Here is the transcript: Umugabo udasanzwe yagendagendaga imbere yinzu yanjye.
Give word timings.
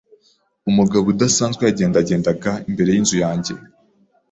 Umugabo 0.69 1.05
udasanzwe 1.13 1.61
yagendagendaga 1.65 2.51
imbere 2.69 2.89
yinzu 2.95 3.15
yanjye. 3.23 3.53